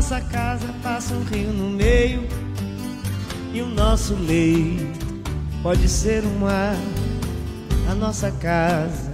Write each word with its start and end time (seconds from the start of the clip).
Nossa 0.00 0.22
casa 0.22 0.66
passa 0.82 1.12
um 1.12 1.22
rio 1.24 1.52
no 1.52 1.68
meio. 1.68 2.26
E 3.52 3.60
o 3.60 3.66
nosso 3.66 4.14
leito 4.14 5.06
pode 5.62 5.86
ser 5.90 6.24
um 6.24 6.38
mar. 6.38 6.74
A 7.86 7.94
nossa 7.94 8.30
casa 8.30 9.12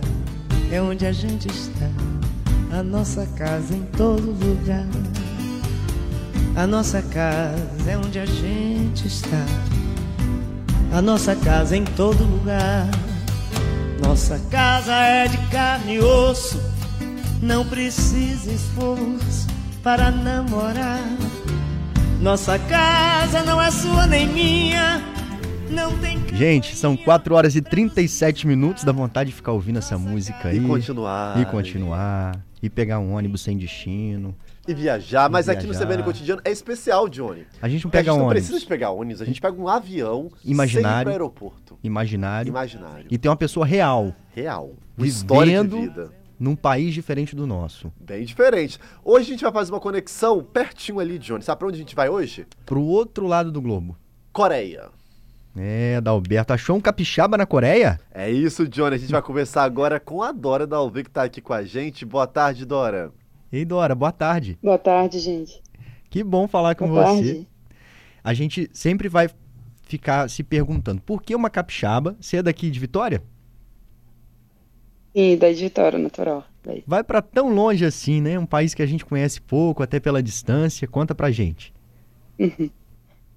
é 0.70 0.80
onde 0.80 1.04
a 1.04 1.10
gente 1.10 1.48
está. 1.48 1.90
A 2.70 2.84
nossa 2.84 3.26
casa 3.36 3.74
em 3.74 3.82
todo 3.96 4.30
lugar. 4.30 4.86
A 6.54 6.68
nossa 6.68 7.02
casa 7.02 7.90
é 7.90 7.98
onde 7.98 8.20
a 8.20 8.26
gente 8.26 9.08
está. 9.08 9.44
A 10.92 11.02
nossa 11.02 11.34
casa 11.34 11.76
em 11.76 11.84
todo 11.84 12.22
lugar. 12.22 12.88
Nossa 14.06 14.38
casa 14.52 14.94
é 14.94 15.26
de 15.26 15.38
carne 15.48 15.96
e 15.96 15.98
osso. 15.98 16.62
Não 17.42 17.66
precisa 17.66 18.52
esforço 18.52 19.55
para 19.86 20.10
namorar. 20.10 20.98
Nossa 22.20 22.58
casa 22.58 23.44
não 23.44 23.62
é 23.62 23.70
sua 23.70 24.04
nem 24.04 24.26
minha. 24.26 25.00
Não 25.70 25.96
tem 25.98 26.18
Gente, 26.34 26.74
são 26.74 26.96
4 26.96 27.32
horas 27.32 27.54
e 27.54 27.62
37 27.62 28.48
minutos. 28.48 28.82
Dá 28.82 28.90
vontade 28.90 29.30
de 29.30 29.36
ficar 29.36 29.52
ouvindo 29.52 29.78
essa 29.78 29.96
música 29.96 30.48
aí. 30.48 30.56
E 30.56 30.60
continuar. 30.60 31.40
E 31.40 31.44
continuar. 31.44 32.44
E 32.60 32.68
pegar 32.68 32.98
um 32.98 33.12
ônibus 33.12 33.42
sem 33.42 33.56
destino. 33.56 34.34
E 34.66 34.74
viajar. 34.74 35.30
Mas 35.30 35.46
E 35.46 35.52
aqui 35.52 35.68
no 35.68 35.72
viajar. 35.72 35.86
CBN 35.86 36.02
Cotidiano 36.02 36.42
é 36.44 36.50
especial, 36.50 37.08
Johnny. 37.08 37.46
A 37.62 37.68
gente 37.68 37.84
não 37.84 37.90
Porque 37.90 37.98
a 37.98 38.00
pega 38.00 38.10
gente 38.10 38.18
não 38.18 38.26
ônibus. 38.26 38.42
precisa 38.42 38.58
de 38.58 38.66
pegar 38.66 38.90
ônibus, 38.90 39.22
a 39.22 39.24
gente 39.24 39.40
pega 39.40 39.56
um 39.56 39.68
avião 39.68 40.32
Imaginário. 40.44 40.96
sem 40.96 41.00
ir 41.00 41.04
pro 41.04 41.12
aeroporto. 41.12 41.78
Imaginário. 41.84 42.50
Imaginário. 42.50 43.06
E 43.08 43.16
tem 43.16 43.30
uma 43.30 43.36
pessoa 43.36 43.64
real. 43.64 44.12
Real. 44.34 44.72
Uma 44.98 45.06
história 45.06 45.62
de 45.62 45.68
Vivendo 45.68 45.80
vida. 45.80 46.25
Num 46.38 46.54
país 46.56 46.92
diferente 46.92 47.34
do 47.34 47.46
nosso. 47.46 47.92
Bem 48.00 48.24
diferente. 48.24 48.78
Hoje 49.04 49.26
a 49.26 49.30
gente 49.32 49.42
vai 49.42 49.52
fazer 49.52 49.72
uma 49.72 49.80
conexão 49.80 50.42
pertinho 50.42 51.00
ali, 51.00 51.18
Johnny. 51.18 51.42
Sabe 51.42 51.58
pra 51.58 51.68
onde 51.68 51.76
a 51.76 51.80
gente 51.80 51.94
vai 51.94 52.08
hoje? 52.08 52.46
Pro 52.64 52.82
outro 52.82 53.26
lado 53.26 53.50
do 53.50 53.60
globo. 53.62 53.96
Coreia. 54.32 54.88
É, 55.56 56.00
Dalberto. 56.00 56.52
Achou 56.52 56.76
um 56.76 56.80
capixaba 56.80 57.38
na 57.38 57.46
Coreia? 57.46 57.98
É 58.12 58.30
isso, 58.30 58.68
Johnny. 58.68 58.96
A 58.96 58.98
gente 58.98 59.12
vai 59.12 59.22
conversar 59.22 59.62
agora 59.64 59.98
com 59.98 60.22
a 60.22 60.30
Dora 60.30 60.66
Dalvi, 60.66 61.04
que 61.04 61.10
tá 61.10 61.22
aqui 61.22 61.40
com 61.40 61.54
a 61.54 61.64
gente. 61.64 62.04
Boa 62.04 62.26
tarde, 62.26 62.66
Dora. 62.66 63.10
Ei, 63.50 63.64
Dora, 63.64 63.94
boa 63.94 64.12
tarde. 64.12 64.58
Boa 64.62 64.76
tarde, 64.76 65.18
gente. 65.18 65.62
Que 66.10 66.22
bom 66.22 66.46
falar 66.46 66.74
com 66.74 66.88
Boa 66.88 67.04
você. 67.06 67.14
tarde. 67.14 67.48
A 68.22 68.34
gente 68.34 68.68
sempre 68.72 69.08
vai 69.08 69.30
ficar 69.82 70.28
se 70.28 70.42
perguntando 70.42 71.00
por 71.00 71.22
que 71.22 71.34
uma 71.34 71.48
capixaba? 71.48 72.16
Você 72.20 72.38
é 72.38 72.42
daqui 72.42 72.70
de 72.70 72.78
Vitória? 72.80 73.22
Sim, 75.16 75.38
daí 75.38 75.54
de 75.54 75.62
Vitória, 75.64 75.98
natural. 75.98 76.44
Daí. 76.62 76.84
Vai 76.86 77.02
pra 77.02 77.22
tão 77.22 77.48
longe 77.48 77.86
assim, 77.86 78.20
né? 78.20 78.38
Um 78.38 78.44
país 78.44 78.74
que 78.74 78.82
a 78.82 78.86
gente 78.86 79.02
conhece 79.02 79.40
pouco, 79.40 79.82
até 79.82 79.98
pela 79.98 80.22
distância. 80.22 80.86
Conta 80.86 81.14
pra 81.14 81.30
gente. 81.30 81.72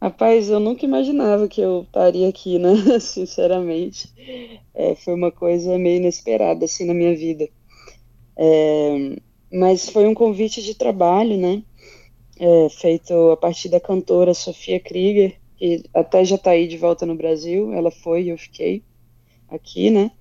Rapaz, 0.02 0.50
eu 0.50 0.60
nunca 0.60 0.84
imaginava 0.84 1.48
que 1.48 1.62
eu 1.62 1.84
estaria 1.84 2.28
aqui, 2.28 2.60
né? 2.60 2.74
Sinceramente. 3.00 4.14
É, 4.74 4.94
foi 4.96 5.14
uma 5.14 5.32
coisa 5.32 5.78
meio 5.78 5.98
inesperada, 5.98 6.66
assim, 6.66 6.84
na 6.84 6.94
minha 6.94 7.16
vida. 7.16 7.48
É, 8.36 9.16
mas 9.50 9.88
foi 9.88 10.06
um 10.06 10.14
convite 10.14 10.62
de 10.62 10.76
trabalho, 10.76 11.38
né? 11.38 11.64
É, 12.38 12.68
feito 12.68 13.32
a 13.32 13.38
partir 13.38 13.70
da 13.70 13.80
cantora 13.80 14.34
Sofia 14.34 14.82
Krieger, 14.82 15.40
que 15.56 15.84
até 15.94 16.26
já 16.26 16.36
está 16.36 16.52
aí 16.52 16.68
de 16.68 16.78
volta 16.78 17.06
no 17.06 17.16
Brasil. 17.16 17.72
Ela 17.72 17.90
foi 17.90 18.24
e 18.24 18.30
eu 18.30 18.38
fiquei 18.38 18.84
aqui, 19.50 19.90
né? 19.90 20.12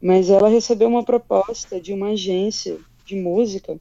Mas 0.00 0.30
ela 0.30 0.48
recebeu 0.48 0.88
uma 0.88 1.02
proposta 1.02 1.80
de 1.80 1.92
uma 1.92 2.10
agência 2.10 2.78
de 3.04 3.16
música 3.16 3.76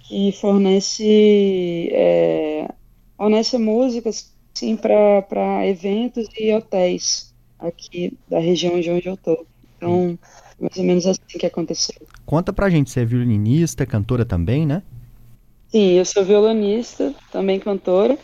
que 0.00 0.32
fornece, 0.32 1.88
é, 1.92 2.68
fornece 3.16 3.56
músicas 3.56 4.32
sim 4.52 4.76
para 4.76 5.66
eventos 5.66 6.28
e 6.38 6.52
hotéis 6.52 7.32
aqui 7.58 8.16
da 8.28 8.38
região 8.38 8.78
de 8.80 8.90
onde 8.90 9.08
eu 9.08 9.16
tô. 9.16 9.46
Então, 9.76 10.18
mais 10.60 10.76
ou 10.76 10.84
menos 10.84 11.06
assim 11.06 11.38
que 11.38 11.46
aconteceu. 11.46 11.96
Conta 12.26 12.52
pra 12.52 12.68
gente, 12.68 12.90
você 12.90 13.00
é 13.00 13.04
violinista, 13.04 13.86
cantora 13.86 14.24
também, 14.24 14.66
né? 14.66 14.82
Sim, 15.68 15.92
eu 15.92 16.04
sou 16.04 16.24
violonista, 16.24 17.14
também 17.30 17.58
cantora. 17.58 18.18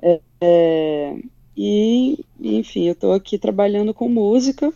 é, 0.00 0.20
é, 0.40 1.16
e, 1.56 2.24
enfim, 2.40 2.86
eu 2.86 2.92
estou 2.92 3.12
aqui 3.12 3.36
trabalhando 3.36 3.92
com 3.92 4.08
música 4.08 4.72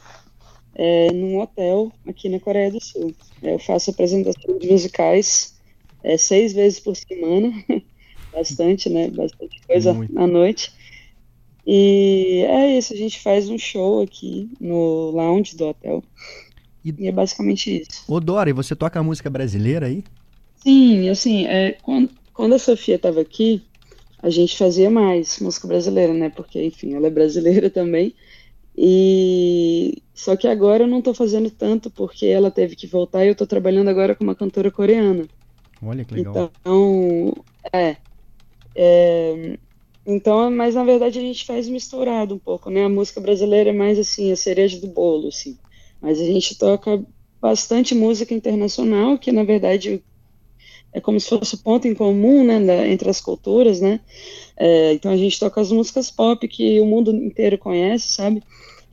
é, 0.74 1.12
num 1.12 1.38
hotel 1.40 1.92
aqui 2.06 2.28
na 2.28 2.40
Coreia 2.40 2.70
do 2.70 2.82
Sul. 2.82 3.14
Eu 3.42 3.58
faço 3.58 3.90
apresentações 3.90 4.64
musicais 4.64 5.54
é, 6.02 6.16
seis 6.16 6.52
vezes 6.52 6.80
por 6.80 6.96
semana, 6.96 7.52
bastante, 8.32 8.88
né? 8.88 9.08
Bastante 9.10 9.60
coisa 9.66 9.92
Muito. 9.92 10.18
à 10.18 10.26
noite. 10.26 10.72
E 11.66 12.44
é 12.48 12.76
isso, 12.78 12.92
a 12.92 12.96
gente 12.96 13.20
faz 13.20 13.48
um 13.48 13.58
show 13.58 14.02
aqui 14.02 14.50
no 14.60 15.10
lounge 15.10 15.56
do 15.56 15.66
hotel. 15.68 16.02
E- 16.84 16.94
E 16.98 17.06
é 17.06 17.12
basicamente 17.12 17.82
isso. 17.82 18.02
Ô, 18.08 18.18
Dora, 18.18 18.50
e 18.50 18.52
você 18.52 18.74
toca 18.74 19.02
música 19.02 19.30
brasileira 19.30 19.86
aí? 19.86 20.02
Sim, 20.56 21.08
assim, 21.08 21.46
é, 21.46 21.72
quando, 21.82 22.10
quando 22.32 22.54
a 22.54 22.58
Sofia 22.58 22.96
estava 22.96 23.20
aqui, 23.20 23.62
a 24.20 24.30
gente 24.30 24.56
fazia 24.56 24.90
mais 24.90 25.38
música 25.40 25.68
brasileira, 25.68 26.12
né? 26.12 26.30
Porque, 26.30 26.64
enfim, 26.64 26.94
ela 26.94 27.06
é 27.06 27.10
brasileira 27.10 27.68
também. 27.70 28.14
E 28.76 30.02
só 30.14 30.36
que 30.36 30.48
agora 30.48 30.84
eu 30.84 30.88
não 30.88 31.02
tô 31.02 31.12
fazendo 31.12 31.50
tanto 31.50 31.90
porque 31.90 32.26
ela 32.26 32.50
teve 32.50 32.74
que 32.74 32.86
voltar 32.86 33.24
e 33.24 33.28
eu 33.28 33.34
tô 33.34 33.46
trabalhando 33.46 33.88
agora 33.88 34.14
com 34.14 34.24
uma 34.24 34.34
cantora 34.34 34.70
coreana. 34.70 35.28
Olha 35.82 36.04
que 36.04 36.14
legal. 36.14 36.50
Então, 36.60 37.32
é, 37.72 37.96
é, 38.74 39.58
então, 40.06 40.50
mas 40.50 40.74
na 40.74 40.84
verdade 40.84 41.18
a 41.18 41.22
gente 41.22 41.44
faz 41.44 41.68
misturado 41.68 42.34
um 42.34 42.38
pouco, 42.38 42.70
né? 42.70 42.84
A 42.84 42.88
música 42.88 43.20
brasileira 43.20 43.70
é 43.70 43.72
mais 43.72 43.98
assim, 43.98 44.32
a 44.32 44.36
cereja 44.36 44.80
do 44.80 44.86
bolo, 44.86 45.28
assim. 45.28 45.58
Mas 46.00 46.20
a 46.20 46.24
gente 46.24 46.58
toca 46.58 47.04
bastante 47.40 47.94
música 47.94 48.32
internacional, 48.32 49.18
que 49.18 49.32
na 49.32 49.44
verdade 49.44 50.02
é 50.92 51.00
como 51.00 51.18
se 51.18 51.28
fosse 51.28 51.54
o 51.54 51.58
ponto 51.58 51.88
em 51.88 51.94
comum, 51.94 52.44
né, 52.44 52.60
da- 52.60 52.86
entre 52.86 53.08
as 53.08 53.20
culturas, 53.20 53.80
né? 53.80 54.00
É, 54.56 54.92
então 54.92 55.10
a 55.10 55.16
gente 55.16 55.38
toca 55.38 55.60
as 55.60 55.72
músicas 55.72 56.10
pop 56.10 56.46
que 56.46 56.80
o 56.80 56.86
mundo 56.86 57.10
inteiro 57.14 57.56
conhece, 57.58 58.08
sabe? 58.08 58.42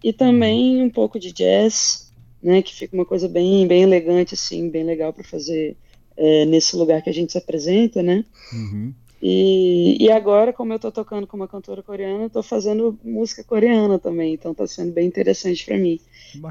E 0.03 0.13
também 0.13 0.81
um 0.81 0.89
pouco 0.89 1.19
de 1.19 1.33
jazz, 1.33 2.11
né? 2.41 2.61
Que 2.61 2.73
fica 2.73 2.95
uma 2.95 3.05
coisa 3.05 3.27
bem, 3.27 3.67
bem 3.67 3.83
elegante, 3.83 4.33
assim, 4.33 4.69
bem 4.69 4.83
legal 4.83 5.11
para 5.11 5.23
fazer 5.23 5.75
é, 6.15 6.45
nesse 6.45 6.75
lugar 6.75 7.01
que 7.01 7.09
a 7.09 7.13
gente 7.13 7.31
se 7.31 7.38
apresenta, 7.38 8.01
né? 8.01 8.23
Uhum. 8.53 8.93
E, 9.21 9.97
e 9.99 10.09
agora, 10.09 10.53
como 10.53 10.71
eu 10.71 10.79
tô 10.79 10.89
tocando 10.91 11.27
com 11.27 11.35
uma 11.35 11.47
cantora 11.47 11.83
coreana, 11.83 12.23
eu 12.23 12.29
tô 12.29 12.41
fazendo 12.41 12.97
música 13.03 13.43
coreana 13.43 13.99
também, 13.99 14.33
então 14.33 14.53
tá 14.53 14.65
sendo 14.65 14.93
bem 14.93 15.05
interessante 15.07 15.65
para 15.65 15.77
mim. 15.77 15.99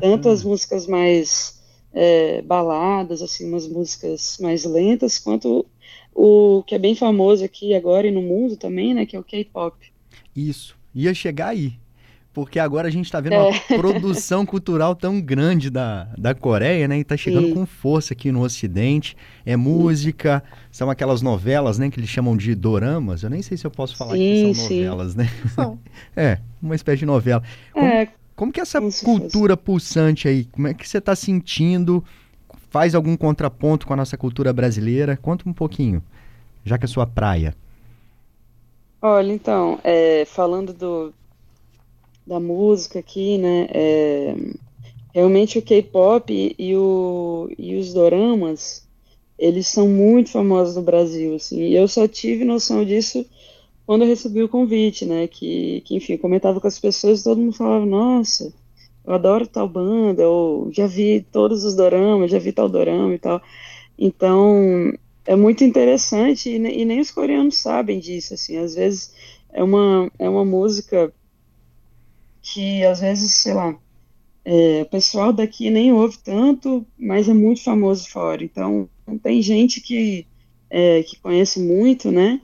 Tanto 0.01 0.29
as 0.29 0.45
músicas 0.45 0.87
mais 0.87 1.58
é, 1.93 2.43
baladas, 2.43 3.23
assim, 3.23 3.49
umas 3.49 3.67
músicas 3.69 4.39
mais 4.41 4.65
lentas, 4.65 5.19
quanto 5.19 5.67
o 6.15 6.63
que 6.67 6.75
é 6.75 6.79
bem 6.79 6.95
famoso 6.95 7.45
aqui 7.45 7.75
agora 7.75 8.07
e 8.07 8.11
no 8.11 8.23
mundo 8.23 8.57
também, 8.57 8.93
né, 8.95 9.07
que 9.07 9.17
é 9.17 9.21
o 9.21 9.25
K-pop. 9.25 9.77
Isso. 10.35 10.77
Ia 10.95 11.15
chegar 11.15 11.49
aí. 11.49 11.75
Porque 12.33 12.61
agora 12.61 12.87
a 12.87 12.91
gente 12.91 13.11
tá 13.11 13.21
vendo 13.21 13.33
É. 13.35 13.39
uma 13.49 13.53
produção 13.77 14.47
cultural 14.47 14.95
tão 14.95 15.21
grande 15.21 15.71
da, 15.71 16.05
da 16.17 16.35
Coreia, 16.37 16.87
né? 16.87 16.99
E 16.99 17.03
tá 17.03 17.17
chegando 17.17 17.49
Sim. 17.49 17.55
com 17.55 17.67
força 17.67 18.15
aqui 18.15 18.31
no 18.31 18.43
Ocidente. 18.43 19.17
É 19.45 19.57
música, 19.57 20.41
são 20.71 20.89
aquelas 20.89 21.21
novelas, 21.21 21.79
né? 21.79 21.91
Que 21.91 21.99
eles 21.99 22.09
chamam 22.11 22.37
de 22.37 22.55
doramas. 22.55 23.25
Eu 23.25 23.31
nem 23.31 23.43
sei 23.43 23.57
se 23.57 23.67
eu 23.67 23.71
posso 23.73 23.97
falar 23.97 24.13
que 24.15 24.19
Sim, 24.19 24.55
são 24.55 24.69
sim. 24.69 24.85
novelas, 24.85 25.15
né? 25.17 25.29
São. 25.53 25.79
É, 26.15 26.39
uma 26.63 26.77
espécie 26.77 26.99
de 27.01 27.07
novela. 27.07 27.43
Como, 27.73 27.85
É, 27.87 28.09
como 28.39 28.53
que 28.53 28.61
é 28.61 28.63
essa 28.63 28.81
fosse. 28.81 29.05
cultura 29.05 29.57
pulsante 29.57 30.29
aí? 30.29 30.45
Como 30.45 30.69
é 30.69 30.73
que 30.73 30.89
você 30.89 31.01
tá 31.01 31.17
sentindo? 31.17 32.05
Faz 32.71 32.95
algum 32.95 33.17
contraponto 33.17 33.85
com 33.85 33.93
a 33.93 33.97
nossa 33.97 34.17
cultura 34.17 34.53
brasileira? 34.53 35.17
Conta 35.17 35.49
um 35.49 35.53
pouquinho, 35.53 36.01
já 36.65 36.79
que 36.79 36.85
é 36.85 36.89
sua 36.89 37.05
praia. 37.05 37.57
olha, 39.03 39.33
então, 39.33 39.81
é, 39.83 40.25
falando 40.25 40.73
do, 40.73 41.13
da 42.25 42.39
música 42.39 43.01
aqui, 43.01 43.39
né, 43.39 43.67
é, 43.71 44.37
realmente 45.13 45.59
o 45.59 45.63
K-pop 45.63 46.33
e, 46.33 46.55
e 46.57 46.77
o, 46.77 47.51
e 47.59 47.75
os 47.75 47.93
doramas, 47.93 48.87
eles 49.37 49.67
são 49.67 49.89
muito 49.89 50.31
famosos 50.31 50.77
no 50.77 50.83
Brasil, 50.83 51.35
assim, 51.35 51.63
e 51.63 51.75
eu 51.75 51.89
só 51.89 52.07
tive 52.07 52.45
noção 52.45 52.85
disso 52.85 53.27
quando 53.89 54.03
eu 54.03 54.09
recebi 54.09 54.43
o 54.43 54.51
convite, 54.51 55.07
né, 55.07 55.27
que, 55.27 55.81
que 55.81 55.97
enfim, 55.97 56.13
eu 56.13 56.19
comentava 56.19 56.61
com 56.61 56.67
as 56.67 56.79
pessoas, 56.79 57.23
todo 57.23 57.41
mundo 57.41 57.55
falava, 57.55 57.87
nossa, 57.87 58.53
eu 59.03 59.15
adoro 59.15 59.47
tal 59.47 59.67
banda, 59.67 60.29
ou 60.29 60.71
já 60.71 60.87
vi 60.87 61.27
todos 61.33 61.65
os 61.65 61.75
doramas, 61.75 62.31
já 62.31 62.39
vi 62.39 62.53
tal 62.53 62.69
dorama 62.69 63.15
e 63.15 63.19
tal. 63.19 63.41
Então, 63.99 64.93
é 65.25 65.35
muito 65.35 65.65
interessante 65.65 66.51
e, 66.51 66.57
e, 66.57 66.85
nem 66.85 67.01
os 67.01 67.11
coreanos 67.11 67.57
sabem 67.57 67.99
disso, 67.99 68.35
assim, 68.35 68.59
às 68.59 68.75
vezes 68.75 69.15
é 69.51 69.65
uma, 69.65 70.13
é 70.19 70.29
uma 70.29 70.45
música 70.45 71.11
que, 72.43 72.85
às 72.85 73.01
vezes, 73.01 73.33
sei 73.37 73.55
lá, 73.55 73.75
é, 74.45 74.83
o 74.83 74.87
pessoal 74.91 75.33
daqui 75.33 75.71
nem 75.71 75.95
ouve 75.95 76.19
tanto, 76.19 76.87
mas 76.99 77.27
é 77.27 77.33
muito 77.33 77.65
famoso 77.65 78.07
fora, 78.11 78.45
então 78.45 78.87
tem 79.23 79.41
gente 79.41 79.81
que, 79.81 80.27
é, 80.69 81.03
que 81.05 81.19
conhece 81.19 81.59
muito, 81.59 82.11
né, 82.13 82.39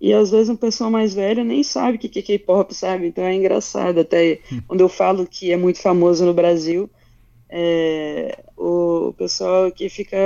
e 0.00 0.12
às 0.12 0.30
vezes 0.30 0.48
uma 0.48 0.56
pessoa 0.56 0.88
mais 0.88 1.12
velha 1.12 1.42
nem 1.42 1.62
sabe 1.62 1.96
o 1.96 1.98
que 1.98 2.18
é 2.18 2.22
K-pop, 2.22 2.72
sabe? 2.74 3.08
Então 3.08 3.24
é 3.24 3.34
engraçado. 3.34 4.00
Até 4.00 4.40
hum. 4.52 4.60
quando 4.68 4.80
eu 4.80 4.88
falo 4.88 5.26
que 5.26 5.50
é 5.50 5.56
muito 5.56 5.80
famoso 5.80 6.24
no 6.24 6.32
Brasil, 6.32 6.88
é, 7.48 8.44
o 8.56 9.12
pessoal 9.18 9.66
aqui 9.66 9.88
fica, 9.88 10.16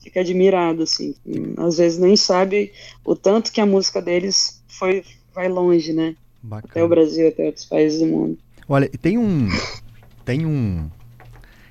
fica 0.00 0.20
admirado, 0.20 0.84
assim. 0.84 1.14
Às 1.56 1.78
vezes 1.78 1.98
nem 1.98 2.16
sabe 2.16 2.72
o 3.04 3.16
tanto 3.16 3.50
que 3.50 3.60
a 3.60 3.66
música 3.66 4.00
deles 4.00 4.62
foi, 4.68 5.02
vai 5.34 5.48
longe, 5.48 5.92
né? 5.92 6.14
Bacana. 6.40 6.70
Até 6.70 6.84
o 6.84 6.88
Brasil, 6.88 7.28
até 7.28 7.46
outros 7.46 7.64
países 7.64 8.00
do 8.00 8.06
mundo. 8.06 8.38
Olha, 8.68 8.88
tem 9.00 9.18
um, 9.18 9.48
tem 10.24 10.46
um 10.46 10.88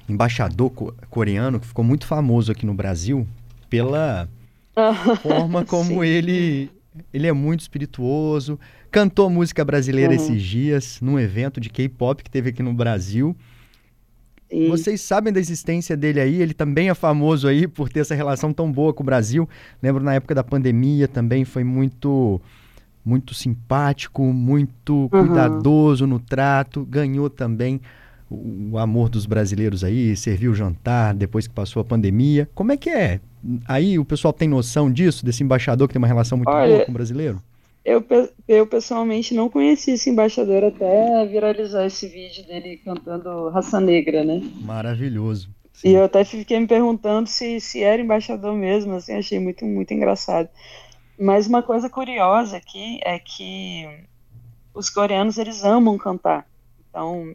embaixador 0.09 0.71
coreano 1.09 1.57
que 1.57 1.67
ficou 1.67 1.85
muito 1.85 2.05
famoso 2.05 2.51
aqui 2.51 2.65
no 2.65 2.73
Brasil 2.73 3.25
pela 3.69 4.27
forma 5.23 5.63
como 5.63 6.03
ele 6.03 6.69
ele 7.13 7.27
é 7.27 7.33
muito 7.33 7.61
espirituoso. 7.61 8.59
Cantou 8.89 9.29
música 9.29 9.63
brasileira 9.63 10.13
uhum. 10.13 10.19
esses 10.19 10.41
dias 10.41 10.99
num 11.01 11.19
evento 11.19 11.59
de 11.59 11.69
K-pop 11.69 12.23
que 12.23 12.29
teve 12.29 12.49
aqui 12.49 12.61
no 12.61 12.73
Brasil. 12.73 13.35
E... 14.49 14.67
Vocês 14.67 14.99
sabem 14.99 15.31
da 15.31 15.39
existência 15.39 15.95
dele 15.95 16.19
aí? 16.19 16.41
Ele 16.41 16.53
também 16.53 16.89
é 16.89 16.93
famoso 16.93 17.47
aí 17.47 17.67
por 17.67 17.87
ter 17.87 18.01
essa 18.01 18.13
relação 18.13 18.51
tão 18.51 18.69
boa 18.69 18.93
com 18.93 19.01
o 19.01 19.05
Brasil. 19.05 19.47
Lembro 19.81 20.03
na 20.03 20.13
época 20.13 20.35
da 20.35 20.43
pandemia 20.43 21.07
também 21.07 21.45
foi 21.45 21.63
muito 21.63 22.41
muito 23.03 23.33
simpático, 23.33 24.21
muito 24.21 24.93
uhum. 24.93 25.09
cuidadoso 25.09 26.05
no 26.05 26.19
trato. 26.19 26.85
Ganhou 26.85 27.29
também 27.29 27.81
o 28.29 28.77
amor 28.77 29.09
dos 29.09 29.25
brasileiros 29.25 29.83
aí, 29.83 30.15
serviu 30.15 30.53
jantar 30.53 31.13
depois 31.13 31.47
que 31.47 31.53
passou 31.53 31.81
a 31.81 31.85
pandemia. 31.85 32.49
Como 32.53 32.71
é 32.71 32.77
que 32.77 32.89
é? 32.89 33.19
Aí 33.67 33.97
o 33.97 34.05
pessoal 34.05 34.33
tem 34.33 34.47
noção 34.47 34.91
disso, 34.91 35.25
desse 35.25 35.43
embaixador 35.43 35.87
que 35.87 35.93
tem 35.93 35.99
uma 35.99 36.07
relação 36.07 36.37
muito 36.37 36.49
Olha, 36.49 36.73
boa 36.73 36.85
com 36.85 36.91
o 36.91 36.93
brasileiro? 36.93 37.41
Eu, 37.83 38.05
eu 38.47 38.67
pessoalmente 38.67 39.33
não 39.33 39.49
conheci 39.49 39.91
esse 39.91 40.09
embaixador 40.09 40.63
até 40.63 41.25
viralizar 41.25 41.85
esse 41.85 42.07
vídeo 42.07 42.45
dele 42.45 42.77
cantando 42.77 43.49
Raça 43.49 43.79
Negra, 43.79 44.23
né? 44.23 44.41
Maravilhoso. 44.61 45.49
Sim. 45.73 45.89
E 45.89 45.93
eu 45.93 46.03
até 46.03 46.23
fiquei 46.23 46.59
me 46.59 46.67
perguntando 46.67 47.27
se, 47.27 47.59
se 47.59 47.81
era 47.81 48.01
embaixador 48.01 48.53
mesmo, 48.53 48.93
assim, 48.93 49.13
achei 49.13 49.39
muito, 49.39 49.65
muito 49.65 49.91
engraçado. 49.93 50.47
Mas 51.19 51.47
uma 51.47 51.63
coisa 51.63 51.89
curiosa 51.89 52.57
aqui 52.57 52.99
é 53.03 53.17
que 53.17 53.87
os 54.73 54.89
coreanos, 54.89 55.37
eles 55.37 55.63
amam 55.63 55.97
cantar. 55.97 56.45
Então, 56.89 57.33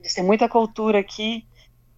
eles 0.00 0.14
têm 0.14 0.24
muita 0.24 0.48
cultura 0.48 0.98
aqui 0.98 1.44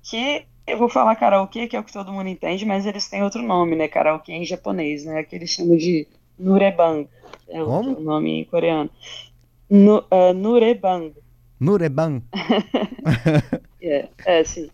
que 0.03 0.45
eu 0.67 0.79
vou 0.79 0.89
falar 0.89 1.17
karaokê, 1.17 1.67
que 1.67 1.77
é 1.77 1.81
o 1.81 1.85
que 1.85 1.93
todo 1.93 2.13
mundo 2.13 2.29
entende, 2.29 2.65
mas 2.65 2.87
eles 2.87 3.09
têm 3.09 3.23
outro 3.23 3.43
nome, 3.43 3.77
né? 3.77 3.87
Karaokê 3.89 4.33
em 4.33 4.45
japonês, 4.45 5.05
né? 5.05 5.23
Que 5.23 5.37
eles 5.37 5.51
chamam 5.51 5.77
de 5.77 6.07
Nurebang. 6.39 7.09
É 7.49 7.63
o 7.63 7.67
Como? 7.67 8.01
nome 8.01 8.41
em 8.41 8.45
coreano. 8.45 8.91
Nu, 9.69 9.99
uh, 9.99 10.33
Nurebang. 10.35 11.15
Nurebang. 11.61 12.23
é, 13.83 14.09
é, 14.25 14.45
sim. 14.45 14.71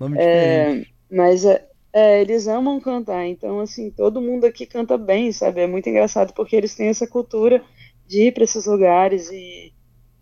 Nome 0.00 0.18
é, 0.18 0.86
mas 1.10 1.44
é, 1.44 1.66
é, 1.92 2.20
eles 2.20 2.46
amam 2.48 2.80
cantar, 2.80 3.26
então, 3.26 3.60
assim, 3.60 3.90
todo 3.90 4.20
mundo 4.20 4.44
aqui 4.44 4.66
canta 4.66 4.96
bem, 4.96 5.30
sabe? 5.30 5.60
É 5.60 5.66
muito 5.66 5.88
engraçado 5.88 6.32
porque 6.32 6.56
eles 6.56 6.74
têm 6.74 6.88
essa 6.88 7.06
cultura 7.06 7.62
de 8.06 8.28
ir 8.28 8.32
para 8.32 8.44
esses 8.44 8.66
lugares 8.66 9.30
e 9.30 9.73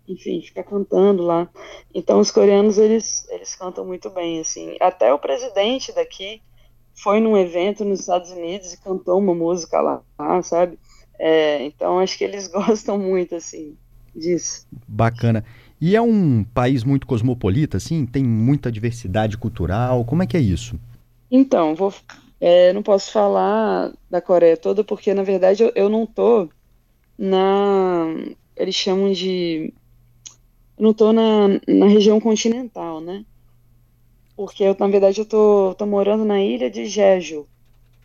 enfim, 0.07 0.41
ficar 0.41 0.63
cantando 0.63 1.23
lá. 1.23 1.49
Então 1.93 2.19
os 2.19 2.31
coreanos 2.31 2.77
eles 2.77 3.27
eles 3.29 3.55
cantam 3.55 3.85
muito 3.85 4.09
bem 4.09 4.39
assim. 4.39 4.75
Até 4.79 5.13
o 5.13 5.19
presidente 5.19 5.93
daqui 5.93 6.41
foi 6.95 7.19
num 7.19 7.37
evento 7.37 7.83
nos 7.83 8.01
Estados 8.01 8.31
Unidos 8.31 8.73
e 8.73 8.81
cantou 8.81 9.17
uma 9.17 9.33
música 9.33 9.81
lá, 9.81 10.01
sabe? 10.43 10.77
É, 11.19 11.63
então 11.63 11.99
acho 11.99 12.17
que 12.17 12.23
eles 12.23 12.47
gostam 12.51 12.97
muito 12.97 13.35
assim 13.35 13.75
disso. 14.15 14.67
Bacana. 14.87 15.43
E 15.81 15.95
é 15.95 16.01
um 16.01 16.43
país 16.43 16.83
muito 16.83 17.05
cosmopolita, 17.05 17.77
assim? 17.77 18.05
Tem 18.05 18.23
muita 18.23 18.71
diversidade 18.71 19.37
cultural. 19.37 20.05
Como 20.05 20.23
é 20.23 20.27
que 20.27 20.37
é 20.37 20.39
isso? 20.39 20.79
Então, 21.29 21.75
vou, 21.75 21.93
é, 22.39 22.71
não 22.73 22.83
posso 22.83 23.11
falar 23.11 23.91
da 24.09 24.21
Coreia 24.21 24.55
toda 24.55 24.83
porque 24.83 25.13
na 25.13 25.23
verdade 25.23 25.63
eu, 25.63 25.71
eu 25.75 25.89
não 25.89 26.05
tô 26.05 26.47
na 27.17 28.05
eles 28.55 28.75
chamam 28.75 29.11
de 29.11 29.73
não 30.83 30.93
tô 30.93 31.13
na, 31.13 31.47
na 31.65 31.87
região 31.87 32.19
continental, 32.19 32.99
né? 32.99 33.25
Porque 34.35 34.65
eu, 34.65 34.75
na 34.77 34.87
verdade, 34.89 35.21
eu 35.21 35.25
tô, 35.25 35.73
tô 35.75 35.85
morando 35.85 36.25
na 36.25 36.41
ilha 36.41 36.69
de 36.69 36.85
Jeju, 36.87 37.47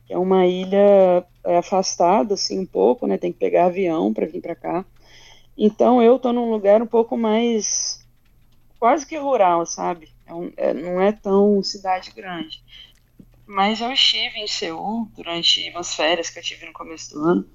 que 0.06 0.12
é 0.12 0.18
uma 0.18 0.46
ilha 0.46 1.26
é, 1.44 1.56
afastada, 1.56 2.34
assim, 2.34 2.60
um 2.60 2.66
pouco, 2.66 3.08
né? 3.08 3.18
Tem 3.18 3.32
que 3.32 3.38
pegar 3.40 3.66
avião 3.66 4.14
para 4.14 4.26
vir 4.26 4.40
para 4.40 4.54
cá. 4.54 4.84
Então, 5.56 6.00
eu 6.00 6.20
tô 6.20 6.32
num 6.32 6.52
lugar 6.52 6.80
um 6.80 6.86
pouco 6.86 7.16
mais, 7.16 8.06
quase 8.78 9.04
que 9.04 9.16
rural, 9.16 9.66
sabe? 9.66 10.08
É 10.24 10.32
um, 10.32 10.52
é, 10.56 10.72
não 10.72 11.00
é 11.00 11.10
tão 11.10 11.60
cidade 11.64 12.12
grande. 12.12 12.62
Mas 13.44 13.80
eu 13.80 13.90
estive 13.90 14.38
em 14.38 14.46
Seul 14.46 15.08
durante 15.16 15.68
umas 15.70 15.94
férias 15.96 16.30
que 16.30 16.38
eu 16.38 16.42
tive 16.44 16.64
no 16.64 16.72
começo 16.72 17.12
do 17.12 17.24
ano. 17.24 17.50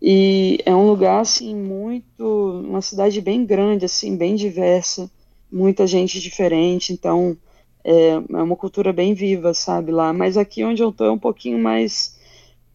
E 0.00 0.60
é 0.64 0.74
um 0.74 0.86
lugar 0.86 1.20
assim 1.20 1.54
muito, 1.54 2.62
uma 2.64 2.80
cidade 2.80 3.20
bem 3.20 3.44
grande, 3.44 3.84
assim, 3.84 4.16
bem 4.16 4.36
diversa, 4.36 5.10
muita 5.50 5.86
gente 5.86 6.20
diferente, 6.20 6.92
então 6.92 7.36
é, 7.82 8.10
é 8.10 8.42
uma 8.42 8.56
cultura 8.56 8.92
bem 8.92 9.12
viva, 9.12 9.52
sabe 9.52 9.90
lá. 9.90 10.12
Mas 10.12 10.36
aqui 10.36 10.64
onde 10.64 10.82
eu 10.82 10.92
tô 10.92 11.04
é 11.04 11.10
um 11.10 11.18
pouquinho 11.18 11.58
mais 11.58 12.16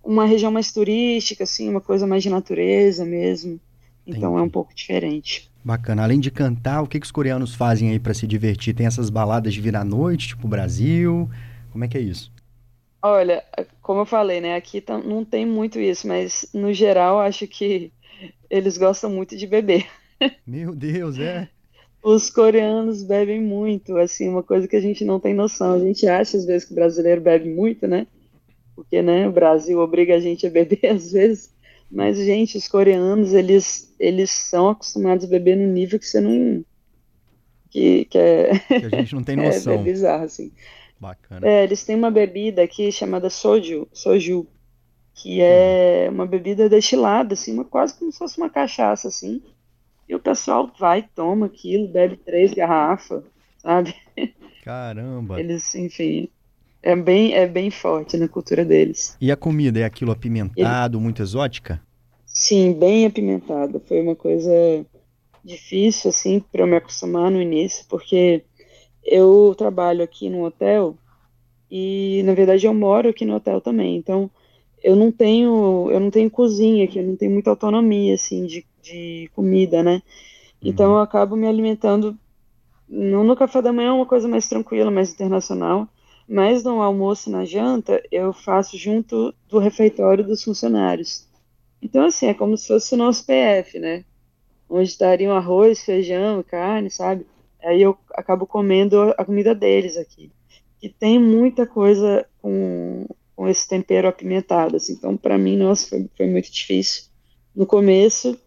uma 0.04 0.26
região 0.26 0.52
mais 0.52 0.72
turística, 0.72 1.46
assim, 1.46 1.70
uma 1.70 1.80
coisa 1.80 2.06
mais 2.06 2.22
de 2.22 2.30
natureza 2.30 3.06
mesmo. 3.06 3.58
Então 4.06 4.32
Entendi. 4.32 4.42
é 4.42 4.46
um 4.46 4.50
pouco 4.50 4.76
diferente. 4.76 5.50
Bacana. 5.64 6.04
Além 6.04 6.20
de 6.20 6.30
cantar, 6.30 6.82
o 6.82 6.88
que, 6.88 7.00
que 7.00 7.06
os 7.06 7.12
coreanos 7.12 7.56
fazem 7.56 7.90
aí 7.90 8.00
para 8.00 8.14
se 8.14 8.28
divertir? 8.28 8.76
Tem 8.76 8.86
essas 8.86 9.10
baladas 9.10 9.54
de 9.54 9.62
virar 9.62 9.86
noite, 9.86 10.28
tipo 10.30 10.46
Brasil? 10.46 11.30
Como 11.72 11.86
é 11.86 11.88
que 11.88 11.98
é 11.98 12.02
isso? 12.02 12.33
Olha, 13.06 13.44
como 13.82 14.00
eu 14.00 14.06
falei, 14.06 14.40
né? 14.40 14.56
Aqui 14.56 14.80
tá, 14.80 14.98
não 14.98 15.26
tem 15.26 15.46
muito 15.46 15.78
isso, 15.78 16.08
mas 16.08 16.48
no 16.54 16.72
geral 16.72 17.20
acho 17.20 17.46
que 17.46 17.92
eles 18.50 18.78
gostam 18.78 19.10
muito 19.10 19.36
de 19.36 19.46
beber. 19.46 19.86
Meu 20.48 20.74
Deus, 20.74 21.20
é? 21.20 21.50
Os 22.02 22.30
coreanos 22.30 23.04
bebem 23.04 23.42
muito, 23.42 23.98
assim, 23.98 24.30
uma 24.30 24.42
coisa 24.42 24.70
que 24.70 24.78
a 24.78 24.82
gente 24.82 25.04
não 25.04 25.20
tem 25.20 25.34
noção. 25.34 25.74
A 25.74 25.80
gente 25.80 26.08
acha 26.08 26.38
às 26.38 26.46
vezes 26.46 26.66
que 26.66 26.72
o 26.72 26.76
brasileiro 26.76 27.20
bebe 27.20 27.50
muito, 27.50 27.86
né? 27.88 28.08
Porque, 28.74 29.02
né, 29.02 29.28
o 29.28 29.34
Brasil 29.34 29.80
obriga 29.80 30.16
a 30.16 30.20
gente 30.20 30.48
a 30.48 30.50
beber 30.50 30.86
às 30.88 31.12
vezes. 31.12 31.54
Mas, 31.92 32.18
gente, 32.18 32.58
os 32.58 32.70
coreanos, 32.70 33.34
eles, 33.34 33.94
eles 34.00 34.32
são 34.32 34.70
acostumados 34.70 35.26
a 35.26 35.30
beber 35.30 35.58
no 35.58 35.68
nível 35.68 36.00
que 36.00 36.08
você 36.08 36.22
não. 36.22 36.64
Que, 37.70 38.06
que, 38.06 38.18
é... 38.18 38.60
que 38.60 38.86
a 38.86 38.90
gente 38.90 39.14
não 39.14 39.24
tem 39.24 39.36
noção. 39.36 39.74
é, 39.76 39.76
é 39.76 39.84
bizarro, 39.84 40.24
assim. 40.24 40.54
Bacana. 41.04 41.46
É, 41.46 41.66
eles 41.66 41.84
têm 41.84 41.98
uma 41.98 42.10
bebida 42.10 42.64
aqui 42.64 42.90
chamada 42.92 43.30
soju, 43.30 43.88
soju 43.92 44.48
que 45.14 45.42
é 45.42 46.08
uma 46.10 46.26
bebida 46.26 46.70
destilada, 46.70 47.34
assim, 47.34 47.54
uma, 47.54 47.66
quase 47.66 47.94
como 48.00 48.12
se 48.12 48.18
fosse 48.18 48.38
uma 48.38 48.50
cachaça, 48.50 49.10
assim. 49.10 49.42
E 50.08 50.16
o 50.16 50.20
pessoal 50.20 50.72
vai, 50.80 51.08
toma 51.14 51.46
aquilo, 51.48 51.88
bebe 51.88 52.18
três 52.18 52.54
garrafas, 52.54 53.24
sabe? 53.58 53.94
Caramba! 54.64 55.40
Eles, 55.40 55.76
enfim, 55.76 56.30
é 56.82 56.96
bem, 56.96 57.34
é 57.34 57.48
bem 57.48 57.70
forte 57.70 58.18
na 58.18 58.28
cultura 58.28 58.64
deles. 58.64 59.18
E 59.20 59.32
a 59.32 59.36
comida 59.36 59.80
é 59.80 59.84
aquilo 59.84 60.12
apimentado, 60.12 61.00
muito 61.00 61.22
exótica? 61.22 61.82
Sim, 62.26 62.74
bem 62.74 63.06
apimentada. 63.06 63.80
Foi 63.80 64.02
uma 64.02 64.16
coisa 64.16 64.52
difícil, 65.44 66.10
assim, 66.10 66.40
para 66.40 66.62
eu 66.62 66.68
me 66.68 66.78
acostumar 66.78 67.30
no 67.30 67.42
início, 67.42 67.86
porque 67.88 68.44
eu 69.06 69.54
trabalho 69.58 70.04
aqui 70.04 70.30
no 70.30 70.46
hotel 70.46 70.96
e 71.70 72.22
na 72.26 72.34
verdade 72.34 72.66
eu 72.66 72.74
moro 72.74 73.10
aqui 73.10 73.26
no 73.26 73.36
hotel 73.36 73.60
também, 73.62 73.98
então 73.98 74.30
eu 74.84 74.96
não 74.96 75.12
tenho 75.12 75.90
eu 75.92 76.00
não 76.00 76.12
tenho 76.12 76.30
cozinha 76.30 76.86
aqui, 76.86 77.00
eu 77.00 77.04
não 77.04 77.16
tenho 77.16 77.32
muita 77.32 77.50
autonomia 77.50 78.16
assim 78.16 78.46
de, 78.46 78.66
de 78.82 79.30
comida, 79.36 79.84
né? 79.84 80.02
Então 80.62 80.92
uhum. 80.92 80.98
eu 80.98 81.02
acabo 81.02 81.36
me 81.36 81.48
alimentando 81.48 82.18
não 82.88 83.24
no 83.24 83.36
café 83.36 83.62
da 83.62 83.74
manhã 83.74 83.90
é 83.90 83.92
uma 83.92 84.06
coisa 84.06 84.28
mais 84.28 84.48
tranquila, 84.48 84.92
mais 84.92 85.12
internacional, 85.12 85.88
mas 86.28 86.64
no 86.64 86.82
almoço 86.82 87.30
e 87.30 87.32
na 87.32 87.46
janta 87.46 88.02
eu 88.12 88.32
faço 88.32 88.78
junto 88.78 89.34
do 89.50 89.58
refeitório 89.58 90.24
dos 90.24 90.44
funcionários. 90.44 91.28
Então, 91.82 92.06
assim, 92.06 92.28
é 92.28 92.34
como 92.34 92.58
se 92.58 92.68
fosse 92.68 92.94
o 92.94 92.98
nosso 92.98 93.26
PF, 93.26 93.80
né? 93.80 94.06
Onde 94.70 94.90
estariam 94.90 95.36
arroz, 95.36 95.84
feijão, 95.84 96.42
carne, 96.44 96.90
sabe? 96.90 97.26
Aí 97.64 97.82
eu 97.82 97.98
acabo 98.14 98.46
comendo 98.46 99.14
a 99.18 99.26
comida 99.26 99.56
deles 99.56 99.98
aqui. 99.98 100.32
E 100.82 100.90
tem 100.90 101.18
muita 101.18 101.66
coisa 101.66 102.28
com, 102.42 103.08
com 103.36 103.48
esse 103.48 103.68
tempero 103.68 104.08
apimentado, 104.08 104.76
assim. 104.76 104.94
Então, 104.94 105.16
para 105.16 105.38
mim, 105.38 105.56
nossa, 105.56 105.88
foi, 105.88 106.10
foi 106.16 106.28
muito 106.28 106.52
difícil 106.52 107.06
no 107.56 107.66
começo. 107.66 108.38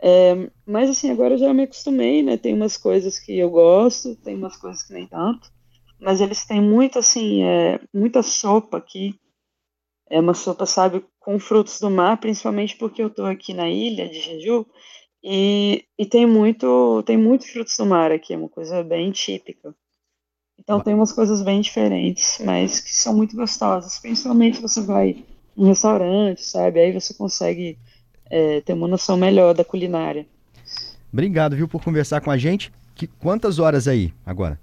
É, 0.00 0.50
mas, 0.66 0.90
assim, 0.90 1.10
agora 1.10 1.34
eu 1.34 1.38
já 1.38 1.52
me 1.54 1.62
acostumei, 1.62 2.22
né? 2.22 2.36
Tem 2.36 2.52
umas 2.52 2.76
coisas 2.76 3.18
que 3.18 3.38
eu 3.38 3.50
gosto, 3.50 4.14
tem 4.16 4.36
umas 4.36 4.56
coisas 4.56 4.82
que 4.82 4.92
nem 4.92 5.06
tanto. 5.06 5.50
Mas 5.98 6.20
eles 6.20 6.44
têm 6.44 6.60
muito, 6.60 6.98
assim, 6.98 7.42
é, 7.42 7.80
muita 7.92 8.22
sopa 8.22 8.76
aqui. 8.76 9.18
É 10.10 10.20
uma 10.20 10.34
sopa, 10.34 10.66
sabe, 10.66 11.04
com 11.18 11.38
frutos 11.38 11.80
do 11.80 11.90
mar, 11.90 12.18
principalmente 12.18 12.76
porque 12.76 13.02
eu 13.02 13.08
estou 13.08 13.26
aqui 13.26 13.52
na 13.52 13.68
ilha 13.68 14.08
de 14.08 14.20
Jeju 14.20 14.66
e, 15.30 15.84
e 15.98 16.06
tem 16.06 16.24
muito 16.24 17.02
tem 17.02 17.18
muito 17.18 17.46
frutos 17.46 17.76
do 17.76 17.84
mar 17.84 18.10
aqui, 18.10 18.32
é 18.32 18.38
uma 18.38 18.48
coisa 18.48 18.82
bem 18.82 19.10
típica. 19.10 19.74
Então 20.58 20.80
tem 20.80 20.94
umas 20.94 21.12
coisas 21.12 21.42
bem 21.42 21.60
diferentes, 21.60 22.40
mas 22.42 22.80
que 22.80 22.90
são 22.94 23.14
muito 23.14 23.36
gostosas. 23.36 23.98
Principalmente 23.98 24.62
você 24.62 24.80
vai 24.80 25.22
num 25.54 25.68
restaurante, 25.68 26.42
sabe? 26.42 26.80
Aí 26.80 26.92
você 26.92 27.12
consegue 27.12 27.78
é, 28.30 28.62
ter 28.62 28.72
uma 28.72 28.88
noção 28.88 29.18
melhor 29.18 29.52
da 29.52 29.62
culinária. 29.62 30.26
Obrigado, 31.12 31.54
viu, 31.54 31.68
por 31.68 31.84
conversar 31.84 32.22
com 32.22 32.30
a 32.30 32.38
gente. 32.38 32.72
Que, 32.94 33.06
quantas 33.06 33.58
horas 33.58 33.86
aí 33.86 34.14
agora? 34.24 34.58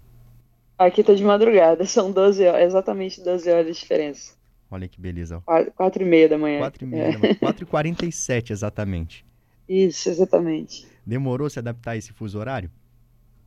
Aqui 0.80 1.04
tá 1.04 1.14
de 1.14 1.24
madrugada, 1.24 1.86
são 1.88 2.12
12 2.12 2.44
horas, 2.44 2.64
exatamente 2.66 3.24
12 3.24 3.52
horas 3.52 3.68
de 3.68 3.80
diferença. 3.80 4.34
Olha 4.72 4.88
que 4.88 5.00
beleza. 5.00 5.44
Quatro, 5.76 6.02
e 6.02 6.06
meia 6.06 6.28
da 6.28 6.40
manhã. 6.40 6.58
Quatro 6.58 6.84
e 6.84 6.88
meia 6.88 7.04
é. 7.04 7.12
da 7.12 7.20
manhã. 7.20 7.36
Quatro 7.36 7.64
e 7.64 7.68
quarenta 7.68 8.04
e 8.04 8.12
sete, 8.12 8.52
exatamente. 8.52 9.24
Isso, 9.68 10.10
exatamente. 10.10 10.88
Demorou 11.06 11.50
se 11.50 11.60
adaptar 11.60 11.92
a 11.92 11.98
esse 11.98 12.14
fuso 12.14 12.38
horário? 12.40 12.70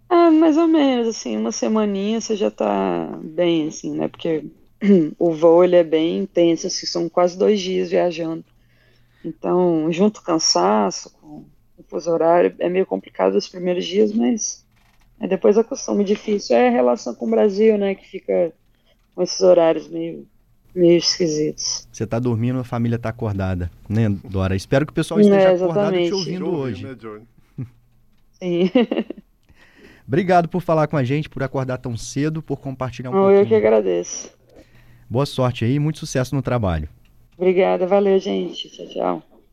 Ah, 0.08 0.30
mais 0.30 0.56
ou 0.56 0.66
menos, 0.66 1.08
assim, 1.08 1.36
uma 1.36 1.52
semaninha 1.52 2.20
você 2.20 2.34
já 2.34 2.50
tá 2.50 3.18
bem, 3.22 3.68
assim, 3.68 3.94
né? 3.94 4.08
Porque 4.08 4.44
o 5.18 5.32
voo, 5.32 5.62
ele 5.62 5.76
é 5.76 5.84
bem 5.84 6.18
intenso, 6.20 6.66
assim, 6.66 6.86
são 6.86 7.08
quase 7.08 7.36
dois 7.36 7.60
dias 7.60 7.90
viajando. 7.90 8.44
Então, 9.24 9.90
junto 9.92 10.22
cansaço 10.22 11.10
com 11.18 11.44
o 11.76 11.82
fuso 11.82 12.10
horário, 12.10 12.54
é 12.58 12.68
meio 12.68 12.86
complicado 12.86 13.34
os 13.34 13.48
primeiros 13.48 13.84
dias, 13.84 14.12
mas 14.12 14.64
é, 15.20 15.26
depois 15.26 15.58
acostuma. 15.58 16.00
O 16.00 16.04
difícil 16.04 16.56
é 16.56 16.68
a 16.68 16.72
relação 16.72 17.14
com 17.14 17.26
o 17.26 17.30
Brasil, 17.30 17.76
né? 17.76 17.94
Que 17.94 18.08
fica 18.08 18.52
com 19.14 19.22
esses 19.22 19.40
horários 19.40 19.88
meio 19.88 20.26
meio 20.78 20.98
esquisitos. 20.98 21.88
Você 21.92 22.06
tá 22.06 22.18
dormindo, 22.18 22.58
a 22.58 22.64
família 22.64 22.98
tá 22.98 23.08
acordada, 23.08 23.70
né, 23.88 24.08
Dora? 24.24 24.56
Espero 24.56 24.86
que 24.86 24.92
o 24.92 24.94
pessoal 24.94 25.20
esteja 25.20 25.48
é, 25.48 25.54
acordado 25.54 25.92
te 25.94 26.12
ouvindo 26.12 26.48
hoje. 26.48 26.86
Né, 26.86 26.96
Sim. 28.40 28.70
Obrigado 30.06 30.48
por 30.48 30.62
falar 30.62 30.86
com 30.86 30.96
a 30.96 31.04
gente, 31.04 31.28
por 31.28 31.42
acordar 31.42 31.76
tão 31.78 31.96
cedo, 31.96 32.40
por 32.40 32.58
compartilhar 32.58 33.10
um 33.10 33.12
Não, 33.12 33.20
pouquinho. 33.20 33.42
Eu 33.42 33.46
que 33.46 33.54
agradeço. 33.54 34.30
Boa 35.08 35.26
sorte 35.26 35.64
aí, 35.64 35.78
muito 35.78 35.98
sucesso 35.98 36.34
no 36.34 36.40
trabalho. 36.40 36.88
Obrigada, 37.36 37.86
valeu, 37.86 38.18
gente. 38.18 38.68
Tchau, 38.70 38.86
tchau. 38.86 39.22